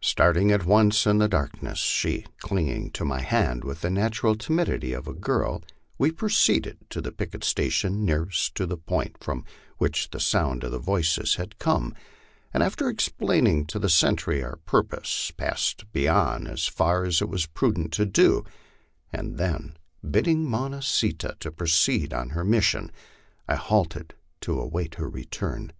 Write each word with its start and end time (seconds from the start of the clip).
Starting 0.00 0.50
at 0.50 0.64
once 0.64 1.06
in 1.06 1.18
the 1.18 1.28
dark 1.28 1.62
ness, 1.62 1.76
she 1.76 2.24
clinging 2.38 2.90
to 2.90 3.04
my 3.04 3.20
hand 3.20 3.64
with 3.64 3.82
the 3.82 3.90
natural 3.90 4.34
timidity 4.34 4.94
of 4.94 5.06
a 5.06 5.12
girl, 5.12 5.62
we 5.98 6.10
proceeded 6.10 6.78
to 6.88 7.02
the 7.02 7.12
picket 7.12 7.44
station 7.44 8.02
nearest 8.02 8.54
to 8.54 8.64
the 8.64 8.78
point 8.78 9.14
from 9.22 9.44
which 9.76 10.08
the 10.08 10.18
sound 10.18 10.64
of 10.64 10.72
voices 10.82 11.34
had 11.34 11.58
come, 11.58 11.94
and 12.54 12.62
after 12.62 12.88
explaining 12.88 13.66
to 13.66 13.78
the 13.78 13.90
sentry 13.90 14.42
our 14.42 14.56
purpose, 14.64 15.30
passed 15.36 15.84
beyond 15.92 16.48
as 16.48 16.66
far 16.66 17.04
as 17.04 17.20
it 17.20 17.28
was 17.28 17.44
prudent 17.44 17.92
to 17.92 18.06
do, 18.06 18.42
and 19.12 19.36
then, 19.36 19.76
bidding 20.10 20.48
Mo 20.48 20.66
nah 20.68 20.80
see 20.80 21.12
tah 21.12 21.34
to 21.40 21.52
proceed 21.52 22.14
on 22.14 22.30
her 22.30 22.42
mis 22.42 22.64
sion, 22.64 22.90
I 23.46 23.56
halted 23.56 24.14
to 24.40 24.58
await 24.58 24.94
her 24.94 25.10
return. 25.10 25.74